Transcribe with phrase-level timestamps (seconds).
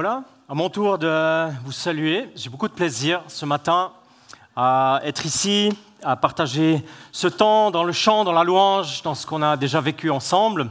[0.00, 2.30] Voilà, à mon tour de vous saluer.
[2.36, 3.90] J'ai beaucoup de plaisir ce matin
[4.54, 9.26] à être ici, à partager ce temps dans le chant, dans la louange, dans ce
[9.26, 10.70] qu'on a déjà vécu ensemble,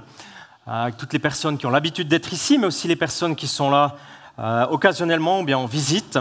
[0.66, 3.70] avec toutes les personnes qui ont l'habitude d'être ici, mais aussi les personnes qui sont
[3.70, 3.98] là
[4.40, 6.18] euh, occasionnellement ou bien en visite.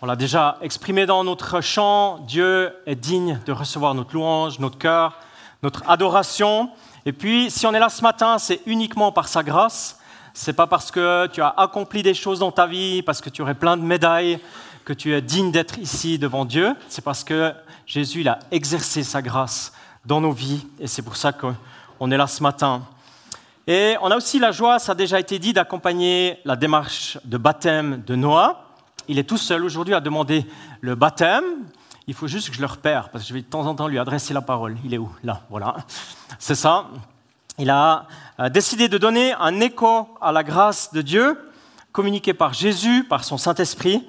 [0.00, 4.78] On l'a déjà exprimé dans notre chant, Dieu est digne de recevoir notre louange, notre
[4.78, 5.18] cœur,
[5.62, 6.70] notre adoration.
[7.04, 9.98] Et puis, si on est là ce matin, c'est uniquement par sa grâce
[10.34, 13.40] c'est pas parce que tu as accompli des choses dans ta vie, parce que tu
[13.40, 14.40] aurais plein de médailles,
[14.84, 16.74] que tu es digne d'être ici devant Dieu.
[16.88, 17.54] C'est parce que
[17.86, 19.72] Jésus il a exercé sa grâce
[20.04, 22.82] dans nos vies et c'est pour ça qu'on est là ce matin.
[23.66, 27.38] Et on a aussi la joie, ça a déjà été dit, d'accompagner la démarche de
[27.38, 28.66] baptême de Noah.
[29.08, 30.44] Il est tout seul aujourd'hui à demander
[30.82, 31.44] le baptême.
[32.06, 33.88] Il faut juste que je le repère, parce que je vais de temps en temps
[33.88, 34.76] lui adresser la parole.
[34.84, 35.10] Il est où?
[35.22, 35.76] Là, voilà.
[36.38, 36.88] C'est ça
[37.58, 38.06] il a
[38.40, 41.38] euh, décidé de donner un écho à la grâce de Dieu,
[41.92, 44.06] communiquée par Jésus, par son Saint-Esprit.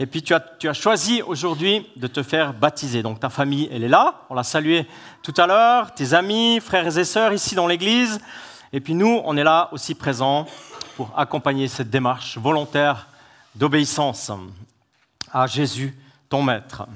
[0.00, 3.02] Et puis tu as, choisi aujourd'hui de te faire baptiser.
[3.02, 4.22] Donc ta famille, elle est là.
[4.30, 4.86] On l'a salué
[5.22, 5.94] tout à l'heure.
[5.94, 8.20] Tes amis, frères et sœurs ici dans l'Église.
[8.72, 10.46] Et puis nous, on est là aussi présents
[10.96, 13.06] pour accompagner cette démarche volontaire
[13.54, 14.30] d'obéissance
[15.32, 15.96] à Jésus,
[16.28, 16.86] ton Maître.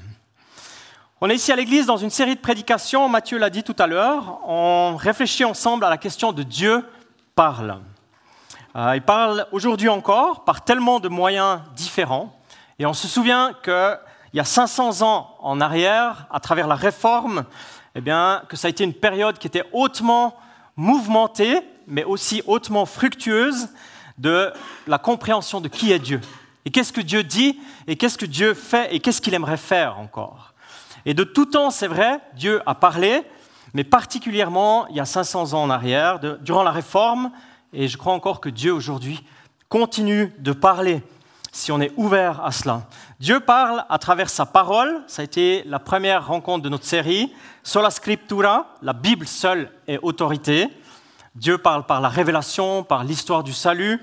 [1.25, 3.87] On est ici à l'église dans une série de prédications, Matthieu l'a dit tout à
[3.87, 6.85] l'heure, on réfléchit ensemble à la question de Dieu
[7.37, 7.79] parle.
[8.75, 12.37] Euh, il parle aujourd'hui encore par tellement de moyens différents.
[12.81, 14.01] Et on se souvient qu'il
[14.35, 17.45] y a 500 ans en arrière, à travers la réforme,
[17.95, 20.35] eh bien, que ça a été une période qui était hautement
[20.75, 23.69] mouvementée, mais aussi hautement fructueuse
[24.19, 24.53] de
[24.89, 26.21] la compréhension de qui est Dieu.
[26.65, 30.01] Et qu'est-ce que Dieu dit, et qu'est-ce que Dieu fait, et qu'est-ce qu'il aimerait faire
[30.01, 30.52] encore?
[31.07, 33.23] Et de tout temps, c'est vrai, Dieu a parlé,
[33.75, 37.31] mais particulièrement il y a 500 ans en arrière, durant la Réforme,
[37.73, 39.25] et je crois encore que Dieu aujourd'hui
[39.69, 41.03] continue de parler
[41.53, 42.83] si on est ouvert à cela.
[43.21, 47.33] Dieu parle à travers sa parole, ça a été la première rencontre de notre série,
[47.63, 50.69] Sola Scriptura, la Bible seule est autorité.
[51.35, 54.01] Dieu parle par la révélation, par l'histoire du salut.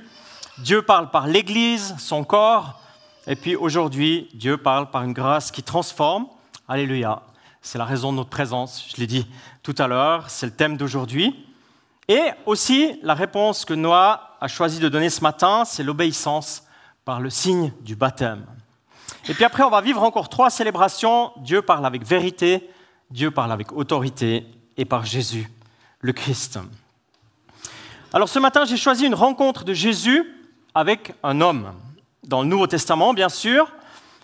[0.60, 2.80] Dieu parle par l'Église, son corps.
[3.28, 6.28] Et puis aujourd'hui, Dieu parle par une grâce qui transforme.
[6.72, 7.24] Alléluia.
[7.64, 9.26] C'est la raison de notre présence, je l'ai dit
[9.64, 11.48] tout à l'heure, c'est le thème d'aujourd'hui.
[12.08, 16.64] Et aussi, la réponse que Noah a choisi de donner ce matin, c'est l'obéissance
[17.06, 18.46] par le signe du baptême.
[19.28, 21.32] Et puis après, on va vivre encore trois célébrations.
[21.38, 22.70] Dieu parle avec vérité,
[23.10, 24.46] Dieu parle avec autorité
[24.78, 25.50] et par Jésus,
[26.02, 26.60] le Christ.
[28.14, 30.24] Alors ce matin, j'ai choisi une rencontre de Jésus
[30.76, 31.74] avec un homme,
[32.28, 33.72] dans le Nouveau Testament, bien sûr.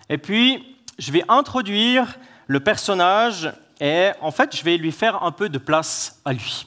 [0.08, 5.32] Et puis, je vais introduire le personnage et en fait, je vais lui faire un
[5.32, 6.66] peu de place à lui.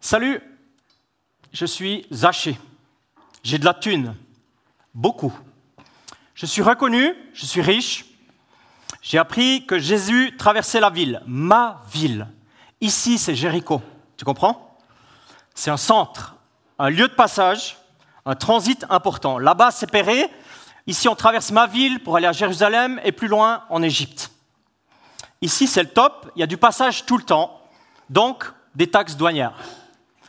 [0.00, 0.40] Salut,
[1.52, 2.58] je suis Zaché.
[3.42, 4.14] J'ai de la thune,
[4.94, 5.32] beaucoup.
[6.34, 8.06] Je suis reconnu, je suis riche.
[9.02, 12.28] J'ai appris que Jésus traversait la ville, ma ville.
[12.80, 13.82] Ici, c'est Jéricho.
[14.16, 14.76] Tu comprends?
[15.54, 16.36] C'est un centre,
[16.78, 17.76] un lieu de passage,
[18.24, 19.38] un transit important.
[19.38, 20.30] Là-bas, c'est Péré,
[20.86, 24.30] Ici, on traverse ma ville pour aller à Jérusalem et plus loin, en Égypte.
[25.40, 27.60] Ici, c'est le top, il y a du passage tout le temps,
[28.10, 28.44] donc
[28.74, 29.54] des taxes douanières.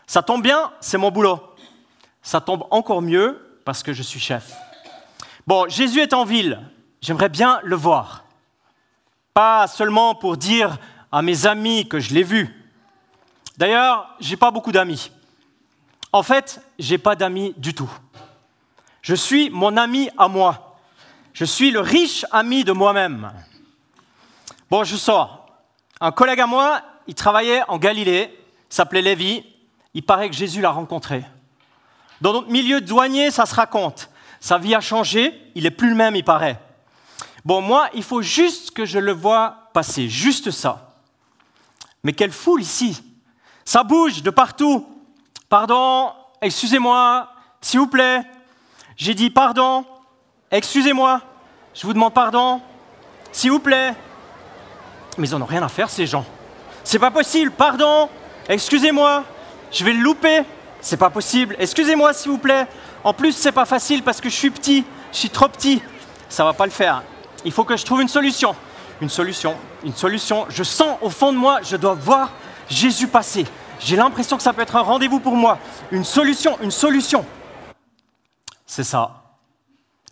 [0.05, 1.39] Ça tombe bien, c'est mon boulot.
[2.21, 4.53] Ça tombe encore mieux parce que je suis chef.
[5.45, 6.59] Bon, Jésus est en ville,
[7.01, 8.23] j'aimerais bien le voir.
[9.33, 10.77] Pas seulement pour dire
[11.11, 12.63] à mes amis que je l'ai vu.
[13.57, 15.11] D'ailleurs, j'ai pas beaucoup d'amis.
[16.11, 17.91] En fait, j'ai pas d'amis du tout.
[19.03, 20.77] Je suis mon ami à moi.
[21.33, 23.31] Je suis le riche ami de moi-même.
[24.71, 25.45] Bon, je sors.
[25.99, 28.33] Un collègue à moi, il travaillait en Galilée,
[28.69, 29.45] s'appelait Lévi.
[29.93, 31.23] Il paraît que Jésus l'a rencontré.
[32.21, 34.09] Dans notre milieu douanier, ça se raconte.
[34.39, 36.59] Sa vie a changé, il est plus le même, il paraît.
[37.43, 40.95] Bon, moi, il faut juste que je le vois passer, juste ça.
[42.03, 43.03] Mais quelle foule ici
[43.65, 44.87] Ça bouge de partout.
[45.49, 48.23] Pardon, excusez-moi, s'il vous plaît,
[48.97, 49.85] j'ai dit pardon,
[50.51, 51.21] excusez-moi,
[51.73, 52.62] je vous demande pardon,
[53.31, 53.94] s'il vous plaît.
[55.18, 56.25] Mais ils n'en ont rien à faire, ces gens.
[56.83, 58.09] C'est pas possible, pardon,
[58.47, 59.23] excusez-moi,
[59.71, 60.44] je vais le louper.
[60.81, 62.68] C'est pas possible, excusez-moi, s'il vous plaît.
[63.06, 64.83] En plus, c'est pas facile parce que je suis petit,
[65.13, 65.81] je suis trop petit.
[66.27, 67.03] Ça va pas le faire.
[67.45, 68.53] Il faut que je trouve une solution.
[69.01, 70.45] Une solution, une solution.
[70.50, 72.31] Je sens au fond de moi, je dois voir
[72.69, 73.45] Jésus passer.
[73.79, 75.57] J'ai l'impression que ça peut être un rendez-vous pour moi.
[75.91, 77.25] Une solution, une solution
[78.65, 79.38] c'est ça.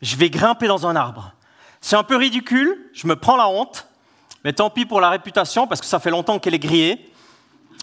[0.02, 1.34] Je vais grimper dans un arbre.
[1.80, 3.88] C'est un peu ridicule, je me prends la honte,
[4.44, 7.12] mais tant pis pour la réputation parce que ça fait longtemps qu'elle est grillée.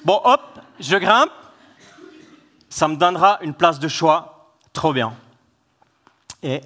[0.04, 1.32] Bon, hop, je grimpe,
[2.68, 4.54] ça me donnera une place de choix.
[4.72, 5.14] Trop bien.
[6.42, 6.60] Et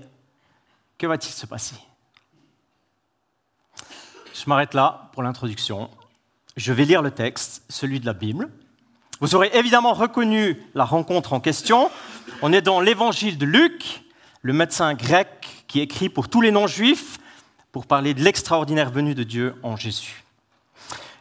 [0.98, 1.76] que va-t-il se passer?
[4.34, 5.88] Je m'arrête là pour l'introduction.
[6.56, 8.50] Je vais lire le texte, celui de la Bible.
[9.20, 11.90] Vous aurez évidemment reconnu la rencontre en question.
[12.42, 14.02] On est dans l'évangile de Luc,
[14.42, 15.28] le médecin grec
[15.68, 17.18] qui écrit pour tous les non-juifs
[17.70, 20.24] pour parler de l'extraordinaire venue de Dieu en Jésus.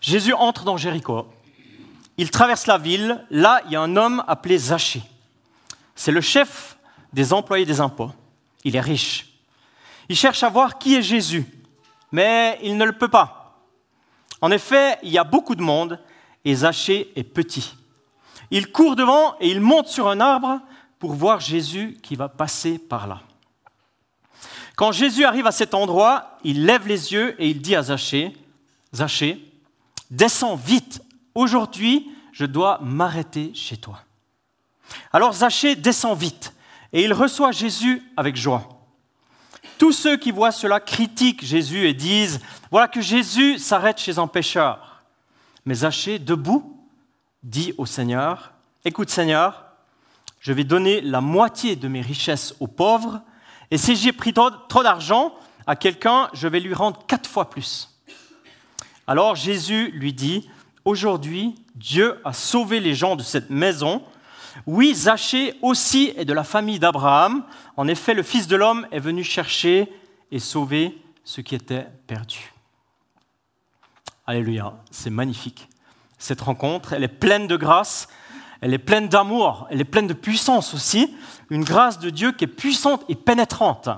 [0.02, 1.28] Jésus entre dans Jéricho.
[2.18, 3.24] Il traverse la ville.
[3.30, 5.04] Là, il y a un homme appelé Zachée.
[5.96, 6.78] C'est le chef
[7.14, 8.12] des employés des impôts.
[8.64, 9.30] Il est riche.
[10.10, 11.46] Il cherche à voir qui est Jésus,
[12.12, 13.64] mais il ne le peut pas.
[14.42, 16.00] En effet, il y a beaucoup de monde
[16.44, 17.76] et Zachée est petit.
[18.50, 20.60] Il court devant et il monte sur un arbre
[21.02, 23.22] pour voir Jésus qui va passer par là.
[24.76, 28.38] Quand Jésus arrive à cet endroit, il lève les yeux et il dit à Zachée,
[28.94, 29.44] Zachée,
[30.12, 31.02] descends vite,
[31.34, 34.04] aujourd'hui je dois m'arrêter chez toi.
[35.12, 36.54] Alors Zachée descend vite
[36.94, 38.70] et il reçoit Jésus avec joie.
[39.80, 44.28] Tous ceux qui voient cela critiquent Jésus et disent, voilà que Jésus s'arrête chez un
[44.28, 45.02] pécheur.
[45.66, 46.80] Mais Zachée, debout,
[47.42, 48.54] dit au Seigneur,
[48.86, 49.71] écoute Seigneur,
[50.42, 53.22] je vais donner la moitié de mes richesses aux pauvres,
[53.70, 55.34] et si j'ai pris trop d'argent
[55.66, 57.98] à quelqu'un, je vais lui rendre quatre fois plus.
[59.08, 60.50] Alors Jésus lui dit,
[60.84, 64.04] aujourd'hui, Dieu a sauvé les gens de cette maison.
[64.66, 67.46] Oui, Zachée aussi est de la famille d'Abraham.
[67.78, 69.92] En effet, le Fils de l'homme est venu chercher
[70.32, 72.52] et sauver ce qui était perdu.
[74.26, 75.70] Alléluia, c'est magnifique.
[76.18, 78.08] Cette rencontre, elle est pleine de grâce,
[78.62, 81.14] elle est pleine d'amour, elle est pleine de puissance aussi.
[81.50, 83.90] Une grâce de Dieu qui est puissante et pénétrante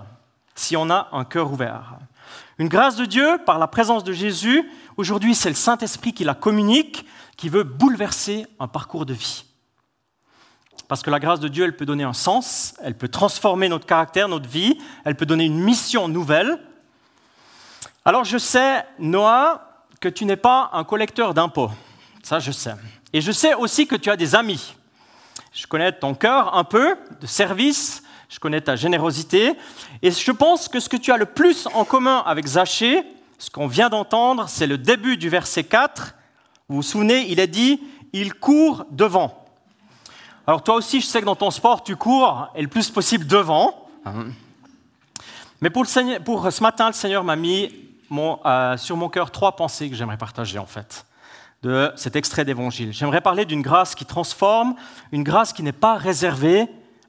[0.55, 1.97] si on a un cœur ouvert.
[2.59, 4.69] Une grâce de Dieu par la présence de Jésus.
[4.95, 7.05] Aujourd'hui, c'est le Saint-Esprit qui la communique,
[7.35, 9.43] qui veut bouleverser un parcours de vie.
[10.87, 13.85] Parce que la grâce de Dieu, elle peut donner un sens, elle peut transformer notre
[13.85, 16.59] caractère, notre vie, elle peut donner une mission nouvelle.
[18.05, 21.71] Alors je sais, Noah, que tu n'es pas un collecteur d'impôts.
[22.23, 22.73] Ça, je sais.
[23.11, 24.75] Et je sais aussi que tu as des amis.
[25.51, 29.53] Je connais ton cœur un peu de service, je connais ta générosité,
[30.01, 33.03] et je pense que ce que tu as le plus en commun avec Zachée,
[33.37, 36.15] ce qu'on vient d'entendre, c'est le début du verset 4.
[36.69, 37.81] Vous vous souvenez, il a dit,
[38.13, 39.45] il court devant.
[40.47, 43.27] Alors toi aussi, je sais que dans ton sport, tu cours, et le plus possible
[43.27, 43.89] devant.
[45.61, 47.69] Mais pour, ce matin, le Seigneur m'a mis
[48.11, 51.05] euh, sur mon cœur trois pensées que j'aimerais partager en fait
[51.63, 52.91] de cet extrait d'évangile.
[52.91, 54.75] J'aimerais parler d'une grâce qui transforme,
[55.13, 56.67] une grâce qui n'est pas réservée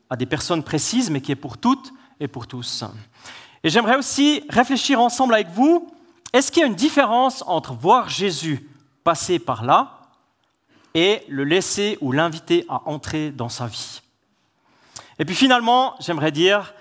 [0.08, 2.84] à des personnes précises, mais qui est pour toutes et pour tous.
[3.64, 5.90] Et j'aimerais aussi réfléchir ensemble avec vous,
[6.32, 8.68] est-ce qu'il y a une différence entre voir Jésus
[9.02, 10.00] passer par là
[10.94, 14.02] et le laisser ou l'inviter à entrer dans sa vie?
[15.18, 16.74] Et puis finalement, j'aimerais dire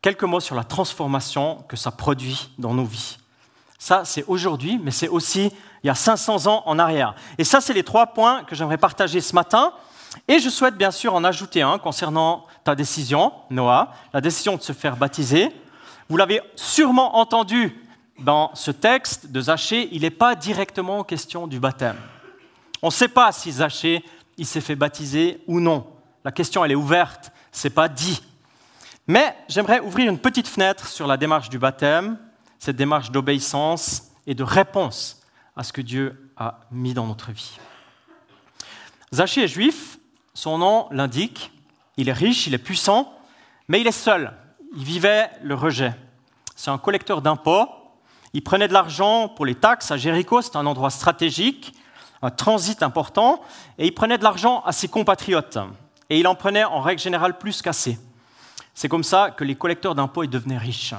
[0.00, 3.18] quelques mots sur la transformation que ça produit dans nos vies.
[3.78, 7.14] Ça, c'est aujourd'hui, mais c'est aussi il y a 500 ans en arrière.
[7.38, 9.72] Et ça, c'est les trois points que j'aimerais partager ce matin.
[10.28, 14.62] Et je souhaite bien sûr en ajouter un concernant ta décision, Noah, la décision de
[14.62, 15.50] se faire baptiser.
[16.08, 17.80] Vous l'avez sûrement entendu
[18.18, 21.96] dans ce texte de Zachée, il n'est pas directement question du baptême.
[22.82, 24.04] On ne sait pas si Zachée
[24.42, 25.86] s'est fait baptiser ou non.
[26.24, 28.22] La question elle est ouverte, c'est pas dit.
[29.06, 32.18] Mais j'aimerais ouvrir une petite fenêtre sur la démarche du baptême,
[32.58, 35.19] cette démarche d'obéissance et de réponse
[35.60, 37.58] à ce que Dieu a mis dans notre vie.
[39.12, 39.98] Zachée est juif,
[40.32, 41.52] son nom l'indique,
[41.98, 43.12] il est riche, il est puissant,
[43.68, 44.32] mais il est seul,
[44.74, 45.92] il vivait le rejet.
[46.56, 47.66] C'est un collecteur d'impôts,
[48.32, 51.74] il prenait de l'argent pour les taxes à Jéricho, c'est un endroit stratégique,
[52.22, 53.42] un transit important,
[53.76, 55.58] et il prenait de l'argent à ses compatriotes,
[56.08, 57.98] et il en prenait en règle générale plus qu'assez.
[58.72, 60.94] C'est comme ça que les collecteurs d'impôts devenaient riches.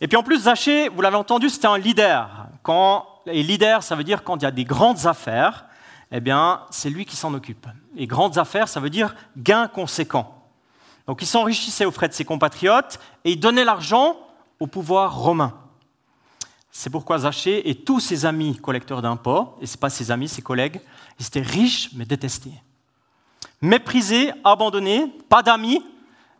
[0.00, 2.48] Et puis en plus, Zachée, vous l'avez entendu, c'était un leader.
[2.62, 5.66] Quand, et leader, ça veut dire quand il y a des grandes affaires,
[6.12, 7.66] eh bien, c'est lui qui s'en occupe.
[7.96, 10.32] Et grandes affaires, ça veut dire gain conséquent.
[11.06, 14.16] Donc il s'enrichissait aux frais de ses compatriotes et il donnait l'argent
[14.60, 15.54] au pouvoir romain.
[16.70, 20.28] C'est pourquoi Zachée et tous ses amis collecteurs d'impôts, et ce n'est pas ses amis,
[20.28, 20.80] ses collègues,
[21.18, 22.52] ils étaient riches mais détestés.
[23.62, 25.82] Méprisés, abandonnés, pas d'amis,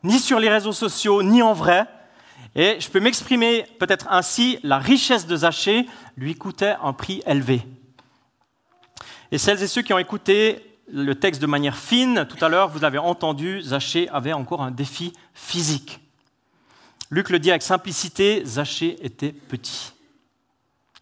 [0.02, 1.86] ni sur les réseaux sociaux, ni en vrai,
[2.56, 5.86] et je peux m'exprimer peut-être ainsi, la richesse de Zachée
[6.16, 7.60] lui coûtait un prix élevé.
[9.30, 12.70] Et celles et ceux qui ont écouté le texte de manière fine, tout à l'heure,
[12.70, 16.00] vous avez entendu, Zachée avait encore un défi physique.
[17.10, 19.92] Luc le dit avec simplicité, Zachée était petit.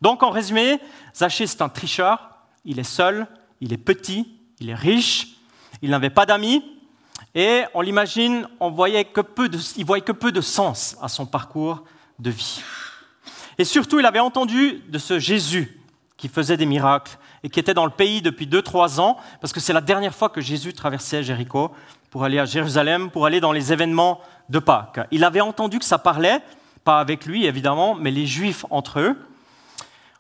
[0.03, 0.81] Donc en résumé,
[1.15, 2.31] Zachée c'est un tricheur,
[2.65, 3.29] il est seul,
[3.61, 5.37] il est petit, il est riche,
[5.83, 6.65] il n'avait pas d'amis,
[7.35, 11.09] Et on l'imagine, on voyait que peu de, il voyait que peu de sens à
[11.09, 11.83] son parcours
[12.19, 12.63] de vie.
[13.59, 15.81] Et surtout, il avait entendu de ce Jésus
[16.17, 19.61] qui faisait des miracles et qui était dans le pays depuis 2-3 ans, parce que
[19.61, 21.73] c'est la dernière fois que Jésus traversait Jéricho
[22.11, 25.01] pour aller à Jérusalem, pour aller dans les événements de Pâques.
[25.11, 26.41] Il avait entendu que ça parlait,
[26.85, 29.17] pas avec lui évidemment, mais les Juifs entre eux.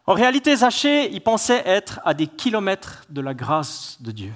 [0.06, 4.33] En réalité, Zachée, il pensait être à des kilomètres de la grâce de Dieu.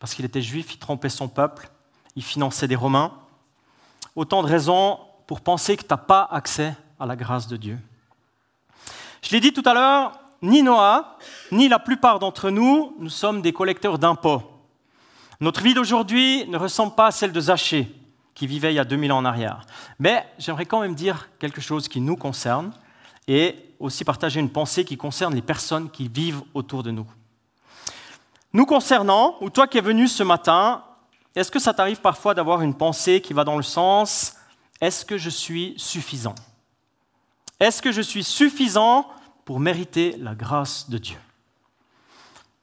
[0.00, 1.70] Parce qu'il était juif, il trompait son peuple,
[2.16, 3.12] il finançait des Romains.
[4.16, 7.78] Autant de raisons pour penser que tu n'as pas accès à la grâce de Dieu.
[9.22, 11.18] Je l'ai dit tout à l'heure, ni Noah,
[11.52, 14.42] ni la plupart d'entre nous, nous sommes des collecteurs d'impôts.
[15.38, 17.94] Notre vie d'aujourd'hui ne ressemble pas à celle de Zachée,
[18.34, 19.66] qui vivait il y a 2000 ans en arrière.
[19.98, 22.72] Mais j'aimerais quand même dire quelque chose qui nous concerne
[23.28, 27.06] et aussi partager une pensée qui concerne les personnes qui vivent autour de nous.
[28.52, 30.84] Nous concernant, ou toi qui es venu ce matin,
[31.36, 34.36] est-ce que ça t'arrive parfois d'avoir une pensée qui va dans le sens
[34.80, 36.34] est-ce que je suis suffisant?
[37.60, 39.06] Est-ce que je suis suffisant
[39.44, 41.18] pour mériter la grâce de Dieu?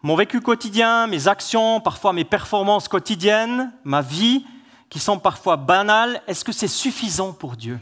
[0.01, 4.45] Mon vécu quotidien, mes actions, parfois mes performances quotidiennes, ma vie,
[4.89, 7.79] qui sont parfois banales, est-ce que c'est suffisant pour Dieu?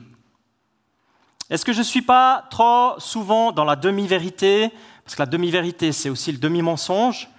[1.50, 4.72] Est-ce que je ne suis pas trop souvent dans la demi-vérité?
[5.04, 7.30] Parce que la demi-vérité, c'est aussi le demi-mensonge.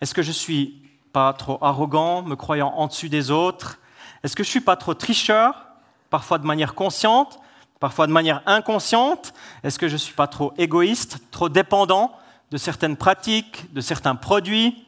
[0.00, 3.78] Est-ce que je suis pas trop arrogant, me croyant en dessus des autres?
[4.22, 5.66] Est-ce que je ne suis pas trop tricheur
[6.08, 7.38] parfois de manière consciente,
[7.80, 9.34] parfois de manière inconsciente?
[9.62, 12.12] Est-ce que je suis pas trop égoïste, trop dépendant
[12.50, 14.86] de certaines pratiques, de certains produits?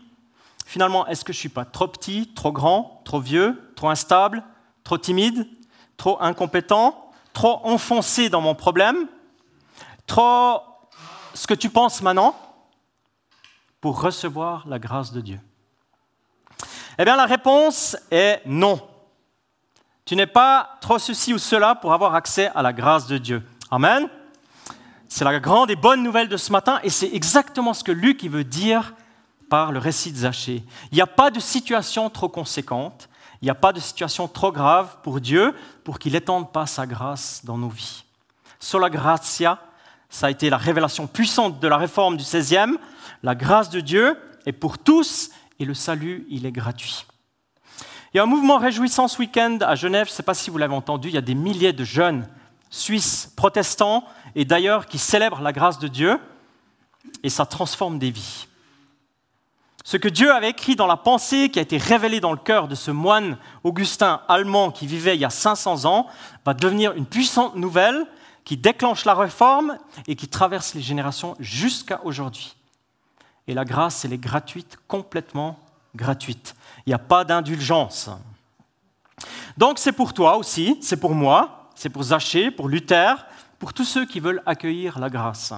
[0.65, 4.43] Finalement, est-ce que je suis pas trop petit, trop grand, trop vieux, trop instable,
[4.85, 5.47] trop timide,
[5.99, 9.07] trop incompétent, trop enfoncé dans mon problème,
[10.07, 10.63] trop
[11.35, 12.35] ce que tu penses maintenant?
[13.83, 15.41] Pour recevoir la grâce de Dieu
[16.99, 18.81] Eh bien, la réponse est non.
[20.05, 23.43] Tu n'es pas trop ceci ou cela pour avoir accès à la grâce de Dieu.
[23.73, 24.09] Amen.
[25.09, 28.23] C'est la grande et bonne nouvelle de ce matin et c'est exactement ce que Luc
[28.25, 28.95] veut dire
[29.51, 30.65] par le récit de Zachée.
[30.93, 33.09] Il n'y a pas de situation trop conséquente,
[33.43, 36.87] il n'y a pas de situation trop grave pour Dieu pour qu'il n'étende pas sa
[36.87, 38.05] grâce dans nos vies.
[38.61, 39.59] Sola gratia,
[40.09, 42.77] ça a été la révélation puissante de la réforme du 16e.
[43.23, 47.07] La grâce de Dieu est pour tous et le salut, il est gratuit.
[48.13, 50.51] Il y a un mouvement réjouissant ce week-end à Genève, je ne sais pas si
[50.51, 52.29] vous l'avez entendu, il y a des milliers de jeunes
[52.69, 56.19] suisses protestants et d'ailleurs qui célèbrent la grâce de Dieu
[57.23, 58.49] et ça transforme des vies.
[59.85, 62.69] Ce que Dieu avait écrit dans la pensée qui a été révélé dans le cœur
[62.69, 66.07] de ce moine Augustin allemand qui vivait il y a 500 ans
[66.45, 68.07] va devenir une puissante nouvelle
[68.45, 72.55] qui déclenche la réforme et qui traverse les générations jusqu'à aujourd'hui.
[73.47, 75.59] Et la grâce, elle est gratuite, complètement
[75.95, 76.55] gratuite.
[76.87, 78.11] Il n'y a pas d'indulgence.
[79.57, 83.27] Donc c'est pour toi aussi, c'est pour moi, c'est pour Zachée, pour Luther,
[83.59, 85.53] pour tous ceux qui veulent accueillir la grâce.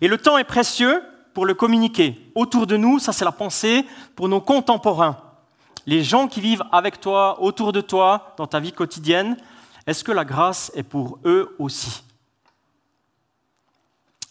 [0.00, 1.02] Et le temps est précieux
[1.34, 2.30] pour le communiquer.
[2.34, 5.18] Autour de nous, ça c'est la pensée pour nos contemporains.
[5.86, 9.36] Les gens qui vivent avec toi, autour de toi, dans ta vie quotidienne,
[9.86, 12.02] est-ce que la grâce est pour eux aussi?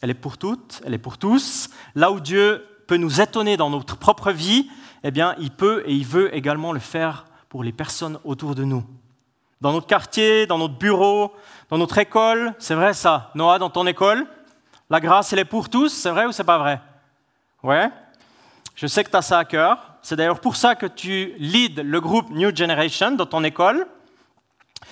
[0.05, 1.71] Elle est pour toutes, elle est pour tous.
[1.95, 4.69] Là où Dieu peut nous étonner dans notre propre vie,
[5.03, 8.63] eh bien, il peut et il veut également le faire pour les personnes autour de
[8.63, 8.83] nous.
[9.61, 11.33] Dans notre quartier, dans notre bureau,
[11.71, 13.31] dans notre école, c'est vrai ça.
[13.33, 14.27] Noah, dans ton école,
[14.91, 16.79] la grâce, elle est pour tous, c'est vrai ou c'est pas vrai?
[17.63, 17.89] Ouais.
[18.75, 19.95] Je sais que tu as ça à cœur.
[20.03, 23.87] C'est d'ailleurs pour ça que tu leads le groupe New Generation dans ton école.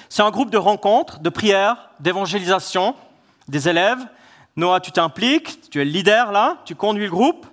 [0.09, 2.95] C'est un groupe de rencontres, de prières, d'évangélisation
[3.47, 4.03] des élèves.
[4.55, 7.47] Noah, tu t'impliques, tu es le leader là, tu conduis le groupe.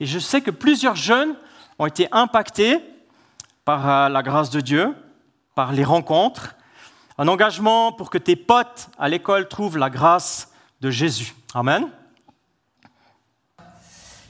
[0.00, 1.34] Et je sais que plusieurs jeunes
[1.78, 2.80] ont été impactés
[3.64, 4.94] par euh, la grâce de Dieu,
[5.54, 6.56] par les rencontres,
[7.18, 11.34] un engagement pour que tes potes à l'école trouvent la grâce de Jésus.
[11.52, 11.88] Amen.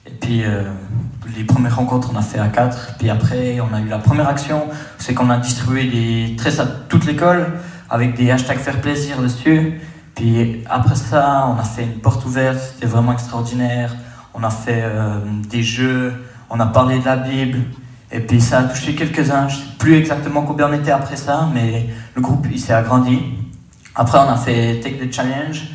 [0.07, 0.65] Et puis, euh,
[1.37, 2.97] les premières rencontres, on a fait à quatre.
[2.99, 6.67] Puis après, on a eu la première action, c'est qu'on a distribué des tresses à
[6.67, 7.61] toute l'école
[7.91, 9.81] avec des hashtags faire plaisir dessus.
[10.19, 13.95] Puis après ça, on a fait une porte ouverte, c'était vraiment extraordinaire.
[14.35, 16.13] On a fait euh, des jeux,
[16.51, 17.61] on a parlé de la Bible,
[18.11, 19.47] et puis ça a touché quelques-uns.
[19.47, 22.73] Je ne sais plus exactement combien on était après ça, mais le groupe il s'est
[22.73, 23.23] agrandi.
[23.95, 25.69] Après, on a fait Take the Challenge,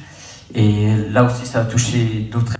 [0.54, 2.58] et là aussi, ça a touché d'autres.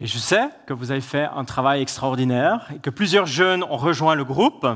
[0.00, 3.76] Et je sais que vous avez fait un travail extraordinaire et que plusieurs jeunes ont
[3.76, 4.66] rejoint le groupe.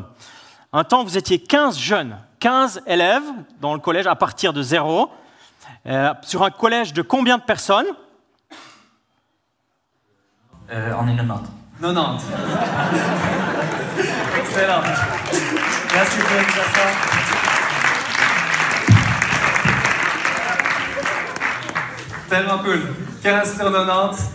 [0.73, 3.25] Un temps, vous étiez 15 jeunes, 15 élèves
[3.61, 5.11] dans le collège à partir de zéro.
[5.87, 7.87] Euh, sur un collège de combien de personnes?
[10.71, 11.51] Euh, on est 90.
[11.81, 12.25] 90.
[14.39, 14.81] Excellent.
[15.93, 16.83] Merci pour l'invitation.
[22.29, 22.95] Tellement cool.
[23.25, 24.31] 15 sur 90.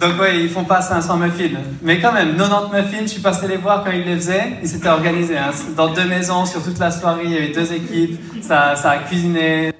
[0.00, 1.58] Donc oui, ils font pas 500 muffins.
[1.80, 4.58] Mais quand même, 90 muffins, je suis passé les voir quand ils les faisaient.
[4.62, 5.38] Ils s'étaient organisés.
[5.38, 5.50] Hein.
[5.74, 8.20] Dans deux maisons, sur toute la soirée, il y avait deux équipes.
[8.42, 9.72] Ça, ça a cuisiné.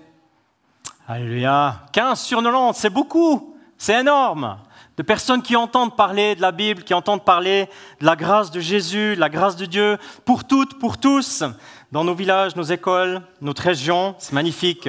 [1.06, 1.82] Alléluia.
[1.92, 3.56] 15 sur 90, c'est beaucoup.
[3.76, 4.56] C'est énorme.
[4.96, 7.68] De personnes qui entendent parler de la Bible, qui entendent parler
[8.00, 11.44] de la grâce de Jésus, de la grâce de Dieu, pour toutes, pour tous,
[11.92, 14.14] dans nos villages, nos écoles, notre région.
[14.18, 14.88] C'est magnifique.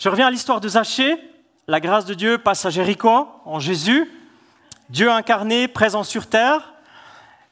[0.00, 1.16] Je reviens à l'histoire de Zachée
[1.66, 4.10] la grâce de Dieu passe à Jéricho, en Jésus,
[4.90, 6.74] Dieu incarné, présent sur terre.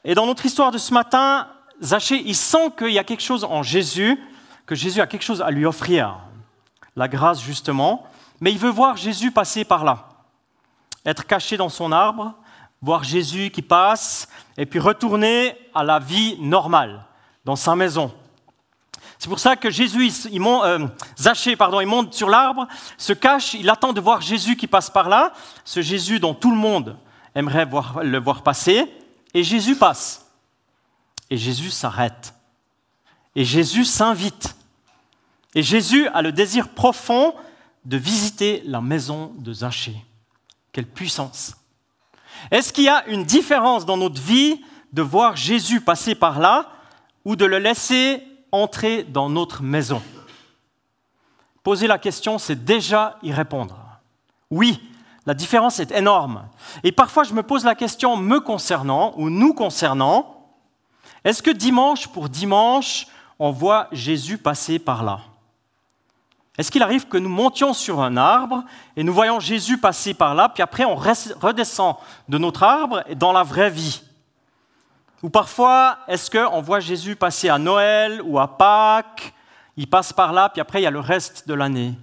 [0.04, 1.48] Et dans notre histoire de ce matin,
[1.82, 4.18] Zachée, il sent qu'il y a quelque chose en Jésus,
[4.66, 6.18] que Jésus a quelque chose à lui offrir.
[6.94, 8.06] La grâce, justement.
[8.40, 10.08] Mais il veut voir Jésus passer par là.
[11.06, 12.34] Être caché dans son arbre,
[12.82, 14.28] voir Jésus qui passe,
[14.58, 17.04] et puis retourner à la vie normale,
[17.44, 18.12] dans sa maison.
[19.18, 20.86] C'est pour ça que Jésus, euh,
[21.18, 22.66] Zachée, pardon, il monte sur l'arbre,
[22.98, 25.32] se cache, il attend de voir Jésus qui passe par là,
[25.64, 26.96] ce Jésus dont tout le monde
[27.34, 28.92] aimerait voir, le voir passer,
[29.34, 30.26] et Jésus passe.
[31.30, 32.34] Et Jésus s'arrête.
[33.34, 34.56] Et Jésus s'invite.
[35.54, 37.34] Et Jésus a le désir profond
[37.84, 39.96] de visiter la maison de Zachée.
[40.72, 41.54] Quelle puissance.
[42.50, 44.60] Est-ce qu'il y a une différence dans notre vie
[44.92, 46.70] de voir Jésus passer par là
[47.24, 50.02] ou de le laisser entrer dans notre maison
[51.62, 53.76] Poser la question, c'est déjà y répondre.
[54.50, 54.80] Oui,
[55.26, 56.48] la différence est énorme.
[56.82, 60.48] Et parfois, je me pose la question me concernant ou nous concernant,
[61.24, 63.06] est-ce que dimanche pour dimanche,
[63.38, 65.20] on voit Jésus passer par là?
[66.58, 68.64] Est-ce qu'il arrive que nous montions sur un arbre
[68.96, 71.96] et nous voyons Jésus passer par là, puis après on redescend
[72.28, 74.02] de notre arbre dans la vraie vie?
[75.22, 79.32] Ou parfois, est-ce qu'on voit Jésus passer à Noël ou à Pâques
[79.76, 81.94] Il passe par là, puis après, il y a le reste de l'année?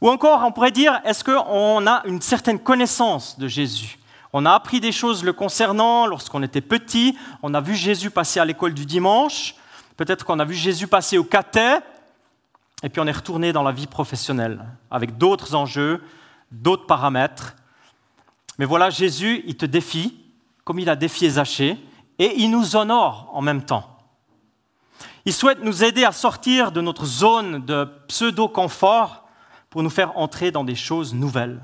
[0.00, 3.98] Ou encore, on pourrait dire, est-ce qu'on a une certaine connaissance de Jésus?
[4.32, 8.40] On a appris des choses le concernant lorsqu'on était petit, on a vu Jésus passer
[8.40, 9.56] à l'école du dimanche,
[9.96, 11.80] peut-être qu'on a vu Jésus passer au catet,
[12.84, 16.02] et puis on est retourné dans la vie professionnelle, avec d'autres enjeux,
[16.50, 17.54] d'autres paramètres.
[18.58, 20.16] Mais voilà, Jésus, il te défie,
[20.64, 21.78] comme il a défié Zachée,
[22.18, 23.98] et il nous honore en même temps.
[25.24, 29.24] Il souhaite nous aider à sortir de notre zone de pseudo-confort
[29.70, 31.60] pour nous faire entrer dans des choses nouvelles.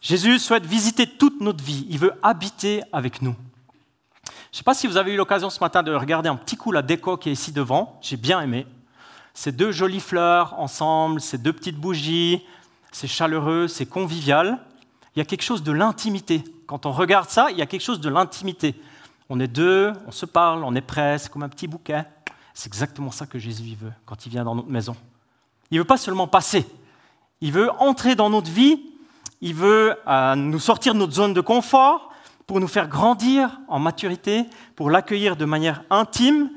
[0.00, 3.34] Jésus souhaite visiter toute notre vie, il veut habiter avec nous.
[4.24, 6.56] Je ne sais pas si vous avez eu l'occasion ce matin de regarder un petit
[6.56, 8.66] coup la déco qui est ici devant, j'ai bien aimé.
[9.32, 12.44] Ces deux jolies fleurs ensemble, ces deux petites bougies,
[12.92, 14.60] c'est chaleureux, c'est convivial.
[15.16, 16.44] Il y a quelque chose de l'intimité.
[16.66, 18.76] Quand on regarde ça, il y a quelque chose de l'intimité.
[19.36, 22.04] On est deux, on se parle, on est prêt, c'est comme un petit bouquet.
[22.52, 24.94] C'est exactement ça que Jésus veut quand il vient dans notre maison.
[25.72, 26.64] Il ne veut pas seulement passer,
[27.40, 28.80] il veut entrer dans notre vie,
[29.40, 32.12] il veut euh, nous sortir de notre zone de confort
[32.46, 34.44] pour nous faire grandir en maturité,
[34.76, 36.48] pour l'accueillir de manière intime,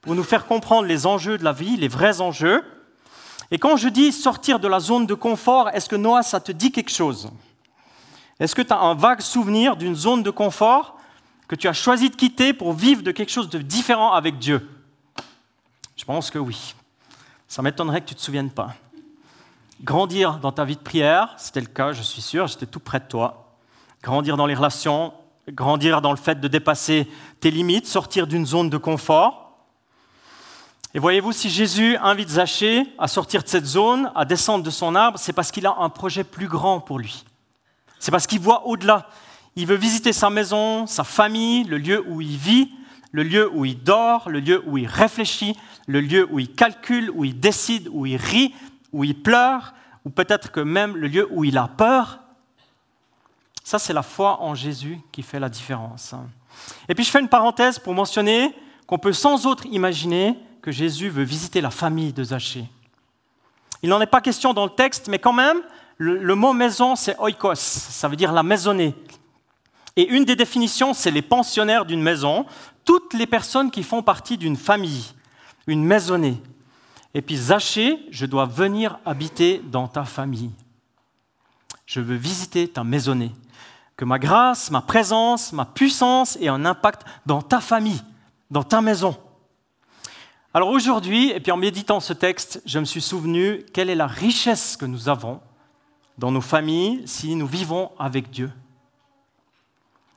[0.00, 2.62] pour nous faire comprendre les enjeux de la vie, les vrais enjeux.
[3.50, 6.52] Et quand je dis sortir de la zone de confort, est-ce que Noah, ça te
[6.52, 7.28] dit quelque chose?
[8.38, 10.99] Est-ce que tu as un vague souvenir d'une zone de confort
[11.50, 14.70] que tu as choisi de quitter pour vivre de quelque chose de différent avec Dieu
[15.96, 16.76] Je pense que oui.
[17.48, 18.76] Ça m'étonnerait que tu ne te souviennes pas.
[19.82, 23.00] Grandir dans ta vie de prière, c'était le cas, je suis sûr, j'étais tout près
[23.00, 23.56] de toi.
[24.00, 25.12] Grandir dans les relations,
[25.48, 27.10] grandir dans le fait de dépasser
[27.40, 29.58] tes limites, sortir d'une zone de confort.
[30.94, 34.94] Et voyez-vous, si Jésus invite Zachée à sortir de cette zone, à descendre de son
[34.94, 37.24] arbre, c'est parce qu'il a un projet plus grand pour lui.
[37.98, 39.08] C'est parce qu'il voit au-delà.
[39.56, 42.70] Il veut visiter sa maison, sa famille, le lieu où il vit,
[43.12, 47.10] le lieu où il dort, le lieu où il réfléchit, le lieu où il calcule,
[47.14, 48.54] où il décide, où il rit,
[48.92, 52.20] où il pleure, ou peut-être que même le lieu où il a peur.
[53.64, 56.14] Ça, c'est la foi en Jésus qui fait la différence.
[56.88, 58.54] Et puis je fais une parenthèse pour mentionner
[58.86, 62.64] qu'on peut sans autre imaginer que Jésus veut visiter la famille de Zachée.
[63.82, 65.58] Il n'en est pas question dans le texte, mais quand même,
[65.96, 68.94] le, le mot maison, c'est oikos, ça veut dire la maisonnée,
[69.96, 72.46] et une des définitions, c'est les pensionnaires d'une maison,
[72.84, 75.12] toutes les personnes qui font partie d'une famille,
[75.66, 76.40] une maisonnée.
[77.14, 80.50] Et puis Zachée, je dois venir habiter dans ta famille.
[81.86, 83.32] Je veux visiter ta maisonnée.
[83.96, 88.02] Que ma grâce, ma présence, ma puissance ait un impact dans ta famille,
[88.50, 89.16] dans ta maison.
[90.54, 94.06] Alors aujourd'hui, et puis en méditant ce texte, je me suis souvenu quelle est la
[94.06, 95.40] richesse que nous avons
[96.18, 98.50] dans nos familles si nous vivons avec Dieu.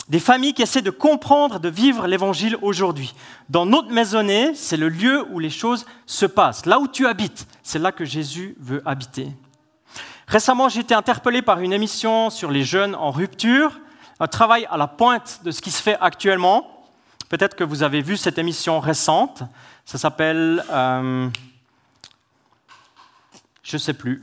[0.09, 3.13] Des familles qui essaient de comprendre, de vivre l'évangile aujourd'hui.
[3.49, 6.65] Dans notre maisonnée, c'est le lieu où les choses se passent.
[6.65, 9.29] Là où tu habites, c'est là que Jésus veut habiter.
[10.27, 13.79] Récemment, j'ai été interpellé par une émission sur les jeunes en rupture,
[14.19, 16.85] un travail à la pointe de ce qui se fait actuellement.
[17.29, 19.43] Peut-être que vous avez vu cette émission récente.
[19.85, 21.29] Ça s'appelle, euh,
[23.63, 24.21] je ne sais plus,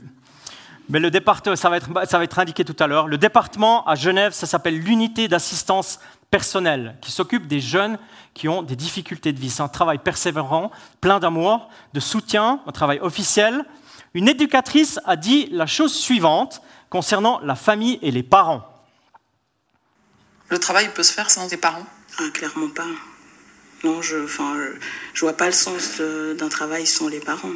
[0.91, 3.07] mais le département, ça va, être, ça va être indiqué tout à l'heure.
[3.07, 5.99] Le département à Genève, ça s'appelle l'unité d'assistance
[6.29, 7.97] personnelle, qui s'occupe des jeunes
[8.33, 9.49] qui ont des difficultés de vie.
[9.49, 13.63] C'est un travail persévérant, plein d'amour, de soutien, un travail officiel.
[14.13, 18.63] Une éducatrice a dit la chose suivante concernant la famille et les parents.
[20.49, 21.85] Le travail peut se faire sans des parents?
[22.19, 22.87] Ah, Clairement pas.
[23.85, 24.27] Non, je ne
[25.13, 26.01] je vois pas le sens
[26.37, 27.49] d'un travail sans les parents.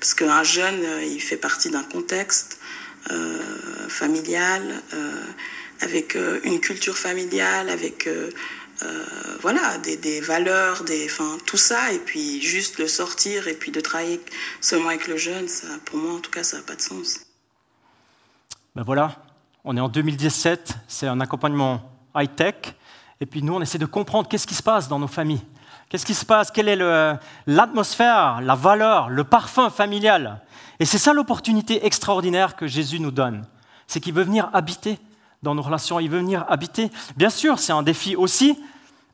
[0.00, 2.58] Parce qu'un jeune, euh, il fait partie d'un contexte
[3.10, 4.62] euh, familial,
[4.94, 5.24] euh,
[5.82, 8.06] avec une culture familiale, avec
[9.40, 11.08] voilà, des, valeurs, des,
[11.46, 14.20] tout ça, et puis juste le sortir, et puis de travailler
[14.60, 17.20] seulement avec le jeune, ça, pour moi en tout cas, ça n'a pas de sens.
[18.76, 19.24] Ben voilà,
[19.64, 22.74] on est en 2017, c'est un accompagnement high-tech,
[23.22, 25.42] et puis nous, on essaie de comprendre qu'est-ce qui se passe dans nos familles.
[25.90, 26.52] Qu'est-ce qui se passe?
[26.52, 26.78] Quelle est
[27.48, 30.40] l'atmosphère, la valeur, le parfum familial?
[30.78, 33.44] Et c'est ça l'opportunité extraordinaire que Jésus nous donne.
[33.88, 35.00] C'est qu'il veut venir habiter
[35.42, 36.92] dans nos relations, il veut venir habiter.
[37.16, 38.56] Bien sûr, c'est un défi aussi,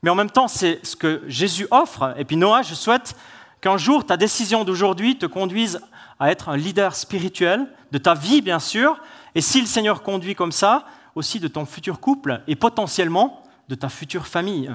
[0.03, 2.15] mais en même temps, c'est ce que Jésus offre.
[2.19, 3.17] Et puis Noah, je souhaite
[3.63, 5.81] qu'un jour, ta décision d'aujourd'hui te conduise
[6.21, 9.01] à être un leader spirituel de ta vie, bien sûr,
[9.35, 10.85] et si le Seigneur conduit comme ça,
[11.15, 14.71] aussi de ton futur couple et potentiellement de ta future famille.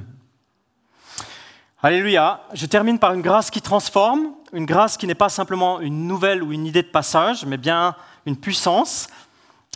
[1.84, 2.42] Alléluia.
[2.54, 6.44] Je termine par une grâce qui transforme, une grâce qui n'est pas simplement une nouvelle
[6.44, 7.96] ou une idée de passage, mais bien
[8.28, 9.08] une puissance,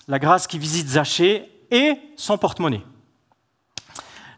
[0.08, 2.84] la grâce qui visite Zachée et son porte-monnaie.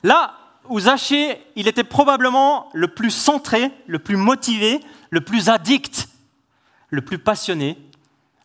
[0.01, 0.35] Là
[0.69, 6.07] où Zachée, il était probablement le plus centré, le plus motivé, le plus addict,
[6.89, 7.77] le plus passionné,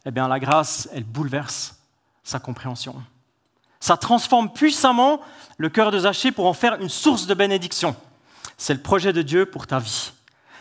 [0.05, 1.77] eh bien la grâce, elle bouleverse
[2.25, 3.01] sa compréhension.
[3.79, 5.21] Ça transforme puissamment
[5.59, 7.95] le cœur de Zachée pour en faire une source de bénédiction.
[8.63, 10.13] C'est le projet de Dieu pour ta vie.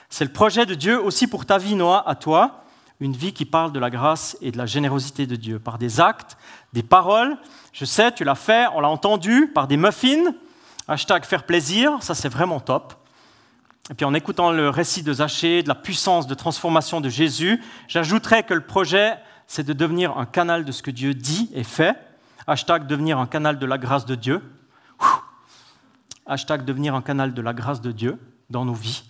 [0.10, 2.64] C'est le projet de Dieu aussi pour ta vie, Noah, à toi.
[3.00, 6.02] Une vie qui parle de la grâce et de la générosité de Dieu, par des
[6.02, 6.36] actes,
[6.74, 7.38] des paroles.
[7.74, 10.34] Je sais, tu l'as fait, on l'a entendu, par des muffins.
[10.88, 12.96] Hashtag faire plaisir, ça c'est vraiment top.
[13.92, 17.64] Et puis en écoutant le récit de Zachée, de la puissance de transformation de Jésus,
[17.88, 21.64] j'ajouterais que le projet, c'est de devenir un canal de ce que Dieu dit et
[21.64, 21.96] fait.
[22.48, 24.42] Hashtag devenir un canal de la grâce de Dieu
[26.32, 28.18] hashtag devenir un canal de la grâce de Dieu
[28.50, 29.04] dans nos vies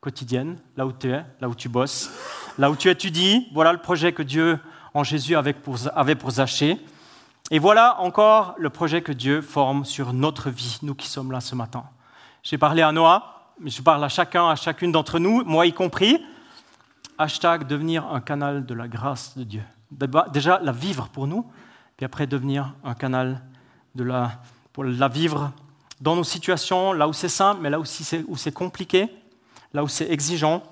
[0.00, 2.08] quotidiennes, là où tu es, là où tu bosses,
[2.56, 3.48] là où tu étudies.
[3.52, 4.60] Voilà le projet que Dieu
[4.94, 6.16] en Jésus avait pour, avait.
[7.50, 11.40] Et voilà encore le projet que Dieu forme sur notre vie, nous qui sommes là
[11.40, 11.84] ce matin.
[12.44, 15.72] J'ai parlé à Noah, mais je parle à chacun, à chacune d'entre nous, moi y
[15.72, 16.24] compris.
[17.18, 19.62] Hashtag devenir un canal de la grâce de Dieu.
[20.32, 21.44] Déjà la vivre pour nous,
[21.96, 23.42] puis après devenir un canal
[23.96, 24.30] de la,
[24.72, 25.52] pour la vivre
[26.00, 29.08] dans nos situations, là où c'est simple, mais là aussi où c'est compliqué,
[29.72, 30.62] là où c'est exigeant.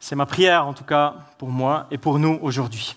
[0.00, 2.96] C'est ma prière, en tout cas, pour moi et pour nous aujourd'hui.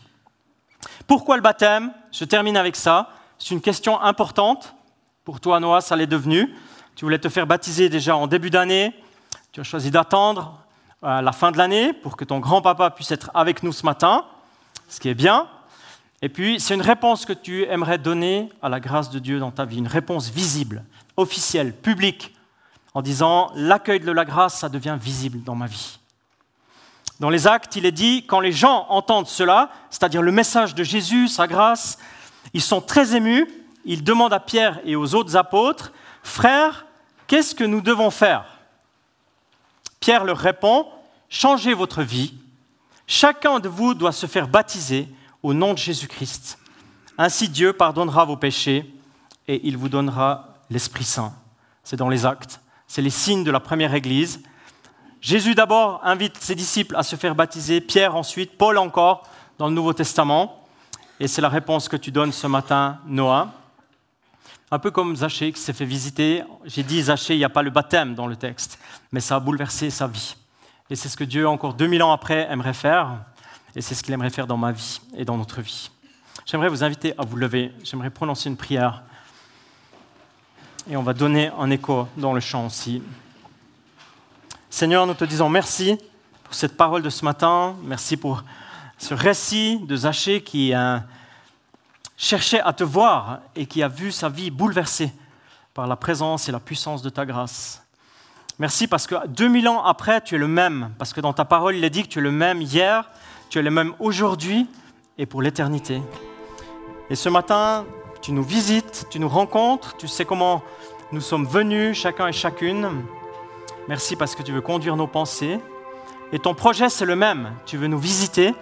[1.08, 1.92] Pourquoi le baptême?
[2.12, 3.10] Je termine avec ça.
[3.38, 4.76] C'est une question importante.
[5.24, 6.54] Pour toi, Noah, ça l'est devenu.
[6.96, 8.94] Tu voulais te faire baptiser déjà en début d'année.
[9.52, 10.62] Tu as choisi d'attendre
[11.02, 14.26] à la fin de l'année pour que ton grand-papa puisse être avec nous ce matin,
[14.90, 15.48] ce qui est bien.
[16.22, 19.52] Et puis, c'est une réponse que tu aimerais donner à la grâce de Dieu dans
[19.52, 20.84] ta vie, une réponse visible,
[21.20, 22.36] officielle, publique,
[22.94, 26.00] en disant l'accueil de la grâce, ça devient visible dans ma vie.
[27.20, 30.84] Dans les actes, il est dit, quand les gens entendent cela, c'est-à-dire le message de
[30.84, 31.98] Jésus, sa grâce,
[32.54, 33.48] ils sont très émus,
[33.86, 35.92] ils demandent à Pierre et aux autres apôtres,
[36.24, 36.86] Frères,
[37.28, 38.46] qu'est-ce que nous devons faire?
[40.00, 40.86] Pierre leur répond,
[41.30, 42.34] Changez votre vie,
[43.06, 45.08] chacun de vous doit se faire baptiser
[45.44, 46.58] au nom de Jésus-Christ.
[47.20, 48.92] Ainsi Dieu pardonnera vos péchés
[49.48, 51.34] et il vous donnera l'Esprit Saint.
[51.84, 52.62] C'est dans les actes.
[52.88, 54.42] C'est les signes de la première Église.
[55.22, 59.24] Jésus d'abord invite ses disciples à se faire baptiser, Pierre ensuite, Paul encore
[59.58, 60.64] dans le Nouveau Testament.
[61.20, 63.52] Et c'est la réponse que tu donnes ce matin, Noah.
[64.72, 66.44] Un peu comme Zachée qui s'est fait visiter.
[66.64, 68.80] J'ai dit Zachée, il n'y a pas le baptême dans le texte,
[69.12, 70.36] mais ça a bouleversé sa vie.
[70.90, 73.26] Et c'est ce que Dieu, encore 2000 ans après, aimerait faire.
[73.76, 75.92] Et c'est ce qu'il aimerait faire dans ma vie et dans notre vie.
[76.46, 77.74] J'aimerais vous inviter à vous lever.
[77.84, 79.04] J'aimerais prononcer une prière.
[80.92, 83.04] Et on va donner un écho dans le chant aussi.
[84.72, 86.00] Seigneur, nous te disons merci
[86.44, 87.76] pour cette parole de ce matin.
[87.84, 88.44] Merci pour
[88.98, 91.04] ce récit de Zachée qui a
[92.18, 95.12] cherché à te voir et qui a vu sa vie bouleversée
[95.76, 97.84] par la présence et la puissance de ta grâce.
[98.58, 101.76] Merci parce que 2000 ans après, tu es le même, parce que dans ta parole,
[101.76, 103.08] il est dit que tu es le même hier,
[103.52, 104.68] tu es le même aujourd'hui
[105.20, 106.02] et pour l'éternité.
[107.12, 107.86] Et ce matin,
[108.22, 110.62] tu nous visites, tu nous rencontres, tu sais comment
[111.12, 113.04] nous sommes venus, chacun et chacune.
[113.88, 115.60] Merci parce que tu veux conduire nos pensées.
[116.32, 117.54] Et ton projet, c'est le même.
[117.66, 118.54] Tu veux nous visiter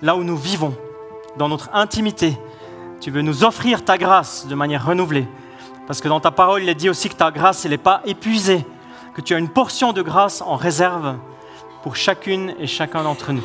[0.00, 0.74] là où nous vivons,
[1.36, 2.38] dans notre intimité.
[3.00, 5.26] Tu veux nous offrir ta grâce de manière renouvelée.
[5.86, 8.00] Parce que dans ta parole, il est dit aussi que ta grâce, elle n'est pas
[8.06, 8.64] épuisée,
[9.14, 11.16] que tu as une portion de grâce en réserve
[11.82, 13.44] pour chacune et chacun d'entre nous.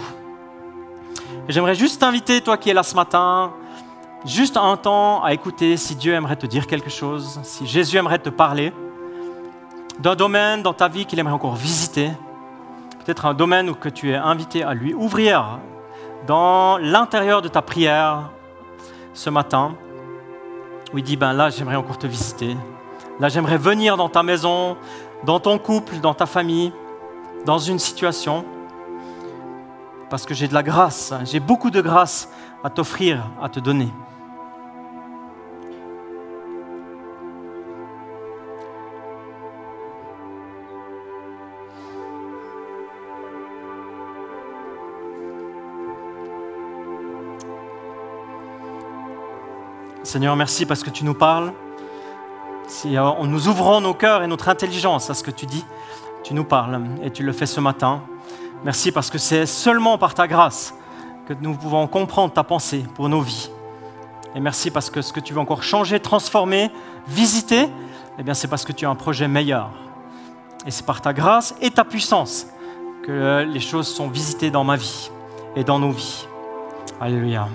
[1.50, 3.54] J'aimerais juste t'inviter, toi qui es là ce matin,
[4.26, 8.20] juste un temps à écouter si Dieu aimerait te dire quelque chose, si Jésus aimerait
[8.20, 8.74] te parler.
[10.00, 12.12] D'un domaine dans ta vie qu'il aimerait encore visiter,
[13.04, 15.60] peut-être un domaine où que tu es invité à lui ouvrir
[16.28, 18.30] dans l'intérieur de ta prière
[19.14, 19.76] ce matin,
[20.94, 22.56] où il dit, ben là j'aimerais encore te visiter,
[23.20, 24.78] là j'aimerais venir dans ta maison,
[25.24, 26.72] dans ton couple, dans ta famille,
[27.46, 28.46] dans une situation,
[30.10, 32.30] parce que j'ai de la grâce, j'ai beaucoup de grâce
[32.64, 33.90] à t'offrir, à te donner.
[50.04, 51.52] Seigneur, merci parce que tu nous parles.
[52.70, 55.66] Si euh, en nous ouvrant nos cœurs et notre intelligence à ce que tu dis,
[56.24, 58.02] tu nous parles et tu le fais ce matin.
[58.64, 60.74] Merci parce que c'est seulement par ta grâce
[61.28, 63.50] que nous pouvons comprendre ta pensée pour nos vies.
[64.36, 66.72] Et merci parce que ce que tu veux encore changer, transformer,
[67.08, 67.68] visiter,
[68.20, 69.70] eh bien c'est parce que tu as un projet meilleur.
[70.66, 72.48] Et c'est par ta grâce et ta puissance
[73.04, 75.10] que les choses sont visitées dans ma vie
[75.56, 76.28] et dans nos vies.
[77.00, 77.48] Alléluia.